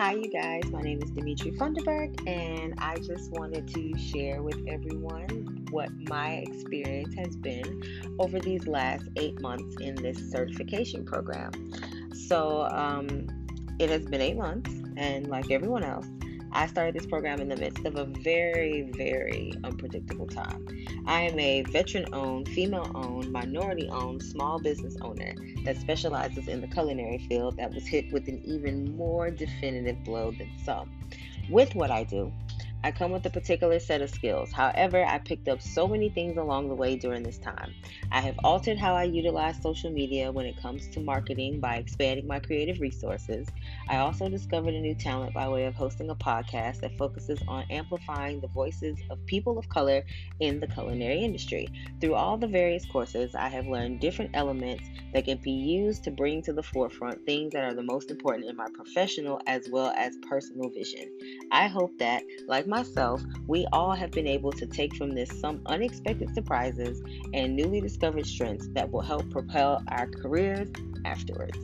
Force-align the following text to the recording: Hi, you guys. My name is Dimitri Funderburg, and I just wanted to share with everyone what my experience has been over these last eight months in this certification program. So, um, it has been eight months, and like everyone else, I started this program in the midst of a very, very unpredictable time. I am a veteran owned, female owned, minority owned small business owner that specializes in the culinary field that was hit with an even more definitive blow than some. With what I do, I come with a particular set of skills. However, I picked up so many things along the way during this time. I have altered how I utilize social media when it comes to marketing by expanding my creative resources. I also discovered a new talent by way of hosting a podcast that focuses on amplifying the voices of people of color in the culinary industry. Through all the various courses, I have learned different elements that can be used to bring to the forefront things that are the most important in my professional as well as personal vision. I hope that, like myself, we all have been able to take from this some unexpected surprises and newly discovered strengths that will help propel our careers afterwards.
Hi, 0.00 0.14
you 0.14 0.30
guys. 0.30 0.62
My 0.70 0.80
name 0.80 1.02
is 1.02 1.10
Dimitri 1.10 1.50
Funderburg, 1.50 2.26
and 2.26 2.72
I 2.78 2.96
just 3.00 3.30
wanted 3.32 3.68
to 3.68 3.98
share 3.98 4.42
with 4.42 4.56
everyone 4.66 5.66
what 5.72 5.90
my 6.08 6.36
experience 6.36 7.14
has 7.16 7.36
been 7.36 7.82
over 8.18 8.40
these 8.40 8.66
last 8.66 9.04
eight 9.16 9.38
months 9.42 9.76
in 9.78 9.94
this 9.96 10.16
certification 10.30 11.04
program. 11.04 11.52
So, 12.14 12.66
um, 12.70 13.26
it 13.78 13.90
has 13.90 14.06
been 14.06 14.22
eight 14.22 14.38
months, 14.38 14.70
and 14.96 15.26
like 15.26 15.50
everyone 15.50 15.84
else, 15.84 16.06
I 16.52 16.66
started 16.66 16.94
this 16.94 17.06
program 17.06 17.40
in 17.40 17.48
the 17.48 17.56
midst 17.56 17.84
of 17.84 17.96
a 17.96 18.04
very, 18.04 18.90
very 18.96 19.54
unpredictable 19.62 20.26
time. 20.26 20.66
I 21.06 21.22
am 21.22 21.38
a 21.38 21.62
veteran 21.62 22.06
owned, 22.12 22.48
female 22.48 22.90
owned, 22.94 23.30
minority 23.30 23.88
owned 23.90 24.22
small 24.22 24.58
business 24.58 24.96
owner 25.00 25.34
that 25.64 25.76
specializes 25.76 26.48
in 26.48 26.60
the 26.60 26.66
culinary 26.66 27.18
field 27.28 27.56
that 27.58 27.72
was 27.72 27.86
hit 27.86 28.12
with 28.12 28.26
an 28.28 28.40
even 28.44 28.96
more 28.96 29.30
definitive 29.30 30.02
blow 30.04 30.32
than 30.32 30.50
some. 30.64 30.90
With 31.48 31.74
what 31.74 31.90
I 31.90 32.04
do, 32.04 32.32
I 32.82 32.92
come 32.92 33.10
with 33.10 33.26
a 33.26 33.30
particular 33.30 33.78
set 33.78 34.00
of 34.00 34.08
skills. 34.10 34.52
However, 34.52 35.04
I 35.04 35.18
picked 35.18 35.48
up 35.48 35.60
so 35.60 35.86
many 35.86 36.08
things 36.08 36.38
along 36.38 36.68
the 36.68 36.74
way 36.74 36.96
during 36.96 37.22
this 37.22 37.38
time. 37.38 37.74
I 38.10 38.20
have 38.20 38.38
altered 38.42 38.78
how 38.78 38.94
I 38.94 39.04
utilize 39.04 39.60
social 39.62 39.90
media 39.90 40.32
when 40.32 40.46
it 40.46 40.60
comes 40.62 40.88
to 40.88 41.00
marketing 41.00 41.60
by 41.60 41.76
expanding 41.76 42.26
my 42.26 42.40
creative 42.40 42.80
resources. 42.80 43.46
I 43.88 43.98
also 43.98 44.28
discovered 44.30 44.74
a 44.74 44.80
new 44.80 44.94
talent 44.94 45.34
by 45.34 45.48
way 45.48 45.66
of 45.66 45.74
hosting 45.74 46.08
a 46.08 46.14
podcast 46.14 46.80
that 46.80 46.96
focuses 46.96 47.42
on 47.46 47.64
amplifying 47.70 48.40
the 48.40 48.48
voices 48.48 48.98
of 49.10 49.24
people 49.26 49.58
of 49.58 49.68
color 49.68 50.02
in 50.40 50.60
the 50.60 50.66
culinary 50.66 51.22
industry. 51.22 51.68
Through 52.00 52.14
all 52.14 52.38
the 52.38 52.48
various 52.48 52.86
courses, 52.86 53.34
I 53.34 53.48
have 53.48 53.66
learned 53.66 54.00
different 54.00 54.30
elements 54.34 54.88
that 55.12 55.26
can 55.26 55.38
be 55.42 55.50
used 55.50 56.04
to 56.04 56.10
bring 56.10 56.42
to 56.42 56.52
the 56.52 56.62
forefront 56.62 57.26
things 57.26 57.52
that 57.52 57.64
are 57.64 57.74
the 57.74 57.82
most 57.82 58.10
important 58.10 58.48
in 58.48 58.56
my 58.56 58.68
professional 58.72 59.40
as 59.46 59.68
well 59.70 59.92
as 59.96 60.16
personal 60.28 60.70
vision. 60.70 61.10
I 61.50 61.66
hope 61.66 61.98
that, 61.98 62.22
like 62.46 62.66
myself, 62.70 63.22
we 63.46 63.66
all 63.72 63.92
have 63.92 64.10
been 64.12 64.26
able 64.26 64.52
to 64.52 64.66
take 64.66 64.94
from 64.96 65.14
this 65.14 65.28
some 65.38 65.60
unexpected 65.66 66.32
surprises 66.32 67.02
and 67.34 67.54
newly 67.54 67.80
discovered 67.80 68.24
strengths 68.24 68.68
that 68.68 68.90
will 68.90 69.02
help 69.02 69.28
propel 69.30 69.82
our 69.88 70.06
careers 70.06 70.68
afterwards. 71.04 71.58